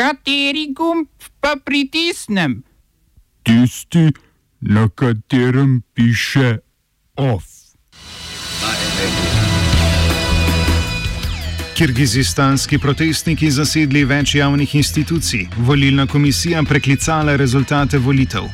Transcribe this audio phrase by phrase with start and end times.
[0.00, 1.08] Kateri gumb
[1.40, 2.62] pa pritisnem?
[3.42, 4.06] Tisti,
[4.60, 6.58] na katerem piše
[7.16, 7.44] OF.
[11.76, 18.48] Kirgizistanski protestniki zasedli več javnih institucij, volilna komisija preklicala rezultate volitev.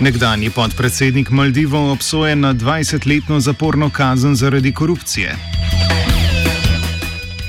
[0.00, 5.55] Nekdanji podpredsednik Maldivov obsojen na 20-letno zaporno kazen zaradi korupcije.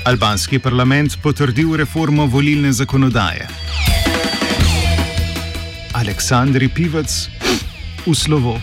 [0.08, 3.44] Albanski parlament potrdil reformo volilne zakonodaje.
[5.92, 7.12] Aleksandri Pivac
[8.06, 8.54] v slovo.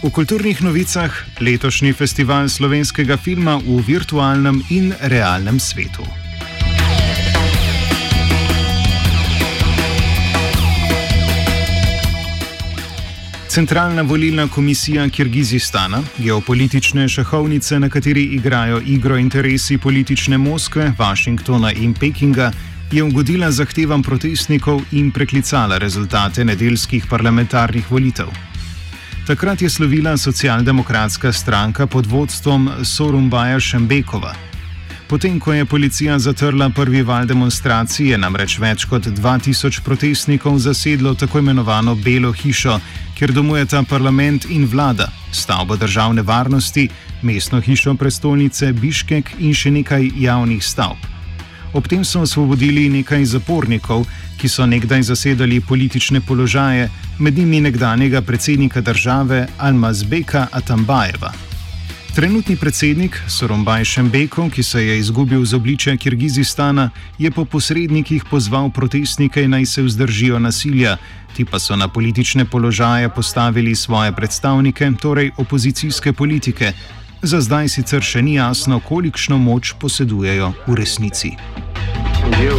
[0.00, 1.12] V kulturnih novicah
[1.44, 6.29] letošnji festival slovenskega filma v virtualnem in realnem svetu.
[13.50, 21.94] Centralna volilna komisija Kirgizistana, geopolitične šahovnice, na kateri igrajo igro interesi politične Moskve, Washingtona in
[21.94, 22.52] Pekinga,
[22.92, 28.26] je ugodila zahtevam protestnikov in preklicala rezultate nedeljskih parlamentarnih volitev.
[29.26, 34.49] Takrat je slovila socialdemokratska stranka pod vodstvom Sorumbaja Šembekova.
[35.10, 41.16] Potem, ko je policija zatrla prvi val demonstracij, je namreč več kot 2000 protestnikov zasedlo
[41.18, 42.76] tako imenovano Belo hišo,
[43.18, 46.86] kjer domujeta parlament in vlada, stavbo državne varnosti,
[47.22, 51.02] mestno hišo prestolnice Biškek in še nekaj javnih stavb.
[51.74, 54.06] Ob tem so osvobodili nekaj zapornikov,
[54.38, 56.86] ki so nekdaj zasedali politične položaje,
[57.18, 61.49] med njimi nekdanjega predsednika države Almazbeka Atambajeva.
[62.14, 68.70] Trenutni predsednik Sorombaj Šembekov, ki se je izgubil z obličja Kirgizistana, je po posrednikih pozval
[68.70, 70.96] protestnike naj se vzdržijo nasilja,
[71.36, 76.72] ti pa so na politične položaje postavili svoje predstavnike, torej opozicijske politike.
[77.22, 81.36] Za zdaj sicer še ni jasno, kolikšno moč posedujejo v resnici.
[82.40, 82.58] You,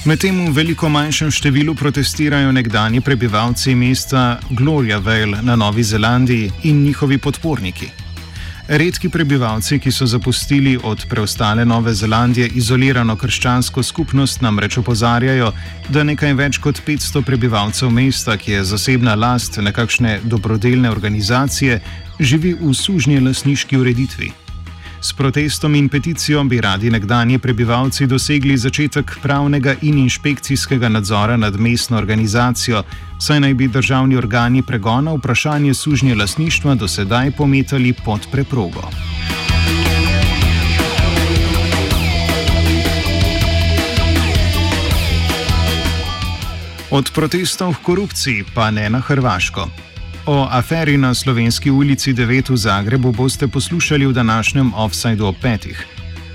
[0.00, 6.80] Medtem v veliko manjšem številu protestirajo nekdani prebivalci mesta Gloria Vale na Novi Zelandiji in
[6.86, 7.90] njihovi podporniki.
[8.80, 15.52] Redki prebivalci, ki so zapustili od preostale Nove Zelandije izolirano krščansko skupnost, namreč opozarjajo,
[15.92, 21.82] da nekaj več kot 500 prebivalcev mesta, ki je zasebna last nekakšne dobrodelne organizacije,
[22.20, 24.32] živi v sužnji lasniški ureditvi.
[25.02, 31.60] S protestom in peticijo bi radi nekdani prebivalci dosegli začetek pravnega in inšpekcijskega nadzora nad
[31.60, 32.82] mestno organizacijo,
[33.18, 38.90] saj naj bi državni organi pregona vprašanje sužnje lasništva do sedaj pometali pod preprogo.
[46.90, 49.89] Od protestov k korupciji pa ne na Hrvaško.
[50.26, 55.86] O aferi na slovenski ulici 9 v Zagrebu boste poslušali v današnjem offsajdu o petih.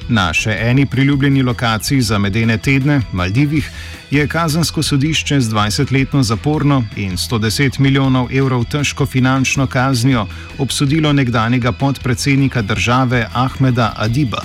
[0.09, 3.69] Na še eni priljubljeni lokaciji za medene tedne, Maldivih,
[4.11, 11.71] je kazansko sodišče z 20-letno zaporno in 110 milijonov evrov težko finančno kaznijo obsodilo nekdanjega
[11.71, 14.41] podpredsednika države Ahmeda Adiba.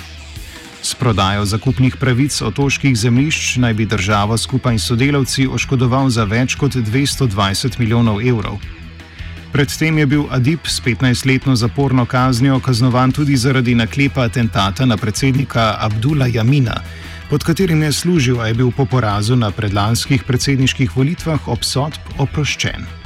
[0.81, 6.55] S prodajo zakupnih pravic otoških zemljišč naj bi državo skupaj s sodelavci oškodoval za več
[6.55, 8.80] kot 220 milijonov evrov.
[9.51, 15.75] Predtem je bil Adib s 15-letno zaporno kaznijo kaznovan tudi zaradi naklepa atentata na predsednika
[15.79, 16.81] Abdula Jamina,
[17.29, 23.00] pod katerim je služil, a je bil po porazu na predlanskih predsedniških volitvah obsodb oproščen.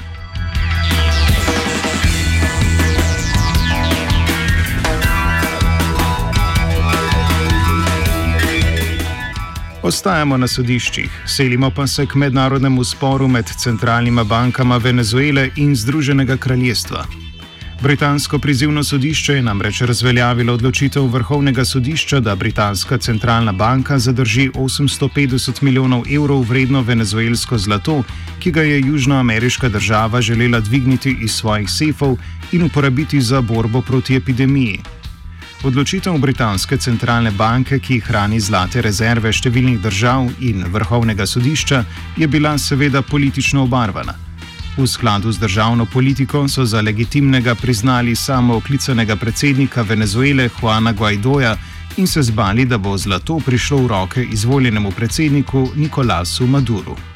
[9.86, 16.38] Ostajamo na sodiščih, selimo pa se k mednarodnemu sporu med centralnima bankama Venezuele in Združenega
[16.42, 17.04] kraljestva.
[17.84, 25.62] Britansko prizivno sodišče je namreč razveljavilo odločitev Vrhovnega sodišča, da Britanska centralna banka zadrži 850
[25.62, 28.02] milijonov evrov vredno venezuelsko zlato,
[28.40, 32.18] ki ga je južnoameriška država želela dvigniti iz svojih sefov
[32.52, 34.95] in uporabiti za borbo proti epidemiji.
[35.64, 41.84] Odločitev britanske centralne banke, ki hrani zlate rezerve številnih držav in vrhovnega sodišča,
[42.18, 44.14] je bila seveda politično obarvana.
[44.78, 51.56] V skladu z državno politiko so za legitimnega priznali samo oklicanega predsednika Venezuele Juana Guaidoja
[51.98, 57.15] in se zbali, da bo zlato prišlo v roke izvoljenemu predsedniku Nikolasu Maduru.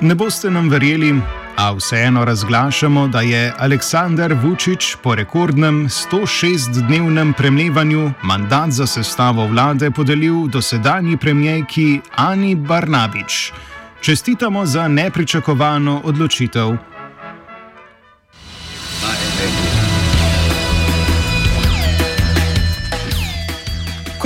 [0.00, 1.14] Ne boste nam verjeli,
[1.56, 9.90] A vseeno razglašamo, da je Aleksandar Vučić po rekordnem 106-dnevnem premlevanju mandat za sestavo vlade
[9.90, 13.52] podelil dosedanji premijejki Ani Barnabič.
[14.00, 16.76] Čestitamo za nepričakovano odločitev.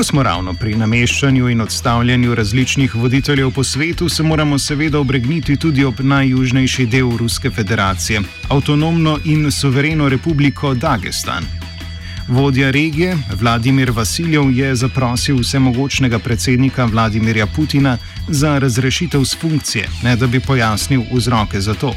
[0.00, 5.56] Ko smo ravno pri nameščanju in odstavljanju različnih voditeljev po svetu, se moramo seveda obregniti
[5.56, 11.44] tudi ob najjužnejši del Ruske federacije, avtonomno in suvereno republiko Dagestan.
[12.28, 17.98] Vodja regije Vladimir Vasiljev je zaprosil vsemogočnega predsednika Vladimirja Putina
[18.28, 21.92] za razrešitev z funkcije, ne da bi pojasnil vzroke za to.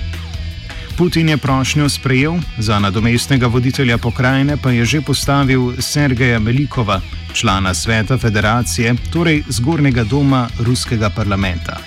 [0.98, 7.02] Putin je prošnjo sprejel, za nadomestnega voditelja pokrajine pa je že postavil Sergeja Melikova,
[7.34, 11.78] člana sveta federacije, torej zgornjega doma ruskega parlamenta.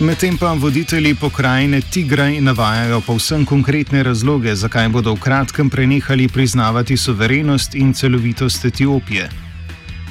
[0.00, 6.96] Medtem pa voditelji pokrajine Tigraj navajajo povsem konkretne razloge, zakaj bodo v kratkem prenehali priznavati
[6.96, 9.43] suverenost in celovitost Etiopije.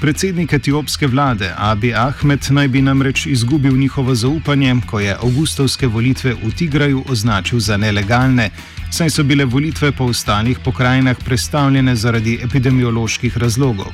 [0.04, 6.34] Predsednik etiopske vlade Abi Ahmed naj bi namreč izgubil njihovo zaupanje, ko je avgustovske volitve
[6.34, 8.50] v Tigraju označil za nelegalne,
[8.92, 13.94] saj so bile volitve po ostalih pokrajinah predstavljene zaradi epidemioloških razlogov.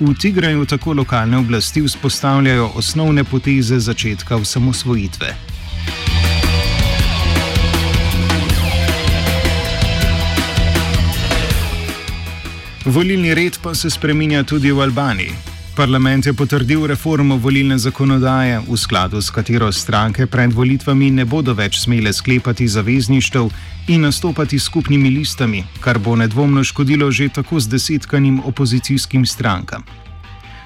[0.00, 5.53] V Tigraju tako lokalne oblasti vzpostavljajo osnovne poteze začetka osamosvojitve.
[12.84, 15.32] Volilni red pa se spreminja tudi v Albaniji.
[15.76, 21.54] Parlament je potrdil reformo volilne zakonodaje, v skladu s katero stranke pred volitvami ne bodo
[21.54, 23.48] več smele sklepati zavezništev
[23.88, 29.82] in nastopati skupnimi listami, kar bo nedvomno škodilo že tako zdesetkanim opozicijskim strankam.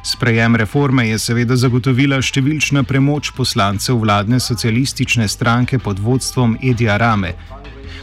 [0.03, 7.35] Sprejem reforme je seveda zagotovila številčna premoč poslancev vladne socialistične stranke pod vodstvom Edija Rame,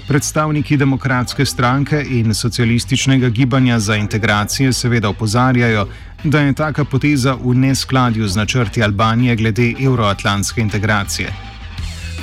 [0.08, 5.88] Predstavniki demokratske stranke in socialističnega gibanja za integracije seveda opozarjajo,
[6.24, 11.34] da je taka poteza v neskladju z načrti Albanije glede euroatlantske integracije.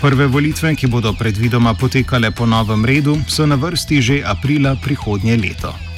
[0.01, 5.37] Prve volitve, ki bodo predvidoma potekale po novem redu, so na vrsti že aprila prihodnje
[5.37, 5.92] leto.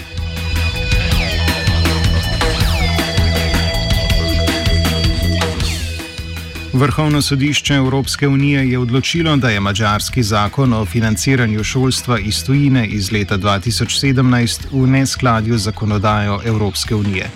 [6.74, 12.86] Vrhovno sodišče Evropske unije je odločilo, da je mačarski zakon o financiranju šolstva iz tujine
[12.86, 17.30] iz leta 2017 v neskladju z zakonodajo Evropske unije.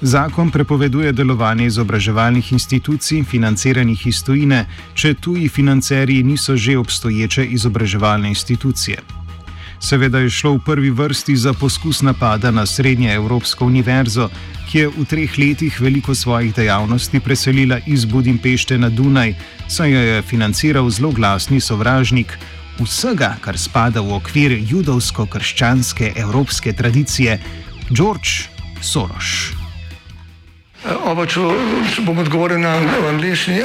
[0.00, 8.28] Zakon prepoveduje delovanje izobraževalnih institucij, financiranih iz tujine, če tuji financerji niso že obstoječe izobraževalne
[8.28, 8.98] institucije.
[9.80, 14.28] Seveda je šlo v prvi vrsti za poskus napada na Srednje Evropsko univerzo,
[14.68, 19.34] ki je v treh letih veliko svojih dejavnosti preselila iz Budimpešte na Dunaj,
[19.68, 22.38] saj jo je financiral zelo glasni sovražnik
[22.78, 27.38] vsega, kar spada v okvir judovsko-krščanske evropske tradicije,
[27.90, 29.56] George Soros.
[30.84, 31.42] Oba, če,
[32.06, 32.76] bom odgovoril na
[33.08, 33.64] angliški.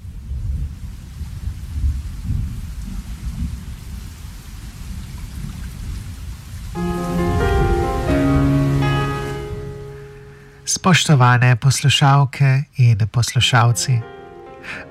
[10.81, 13.99] Spoštovane poslušalke in poslušalci,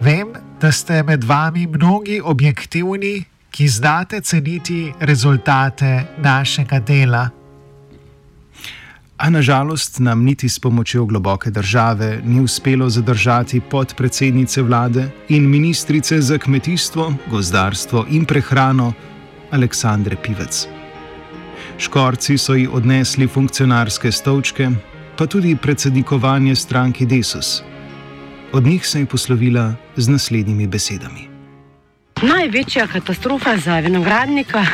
[0.00, 0.28] vem,
[0.60, 7.28] da ste med vami mnogi objektivni, ki znate ceniti rezultate našega dela.
[9.18, 16.20] A nažalost nam niti s pomočjo globoke države ni uspelo zadržati podpredsednice vlade in ministrice
[16.20, 18.92] za kmetijstvo, gozdarstvo in prehrano
[19.50, 20.66] Aleksandre Pivec.
[21.78, 24.70] Škorci so ji odnesli funkcionarske stolčke,
[25.20, 27.62] pa tudi predsednikovanje stranki Desus.
[28.52, 31.28] Od njih se je poslovila z naslednjimi besedami.
[32.22, 34.64] Največja katastrofa za vinogradnika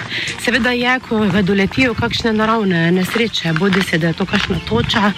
[0.45, 5.13] seveda je, ko ga doletijo kakšne naravne nesreče, bodi se, da je to kakšna toča,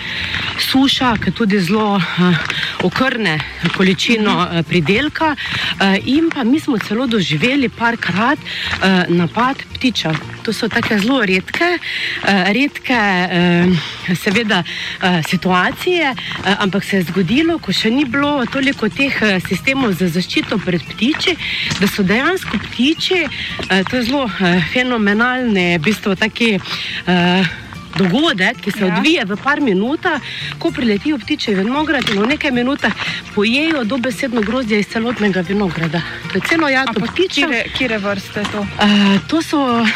[0.71, 2.03] suša, ki tudi zelo uh,
[2.85, 3.39] okrne
[3.77, 10.19] količino uh, pridelka uh, in pa mi smo celo doživeli parkrat uh, napad ptičev.
[10.43, 11.71] To so tako zelo redke,
[12.53, 12.99] redke
[14.19, 14.63] seveda,
[15.29, 16.15] situacije,
[16.59, 19.15] ampak se je zgodilo, ko še ni bilo toliko teh
[19.47, 21.37] sistemov za zaščito pred ptiči,
[21.79, 23.23] da so dejansko ptiči,
[23.91, 24.27] to je zelo
[24.73, 26.59] fenomenalne, v bistvu taki
[27.97, 28.95] dogodek, ki se ja.
[28.95, 30.21] odvija v par minutah,
[30.59, 32.93] ko priletijo ptiče v vinograd in v nekaj minutah
[33.35, 36.03] pojejo dobesedno grozdje iz celotnega vinograda.
[36.33, 37.65] To je celo jato ptiče.
[37.77, 38.61] Kire vrste to?
[38.61, 39.89] Uh, to so uh,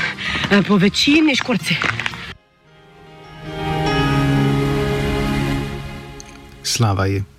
[0.69, 1.77] po večini škorci.
[6.63, 7.32] Slava je.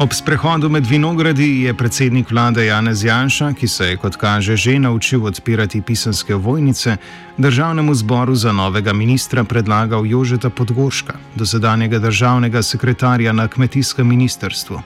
[0.00, 4.78] Ob sprehodu med vinogradi je predsednik vlade Janez Janša, ki se je, kot kaže, že
[4.78, 6.96] naučil odpirati pisanske vojnice,
[7.36, 14.80] državnemu zboru za novega ministra predlagal Jožeta Podgorška, dosedanjega državnega sekretarja na kmetijskem ministrstvu.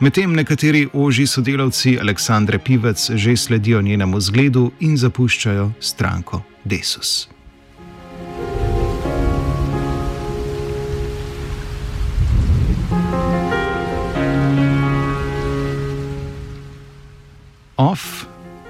[0.00, 7.28] Medtem nekateri oži sodelavci Aleksandre Pivec že sledijo njenemu zgledu in zapuščajo stranko Desus.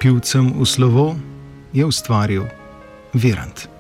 [0.03, 1.15] Pivcem v slovo,
[1.71, 2.51] je ustvaril
[3.15, 3.71] Virant.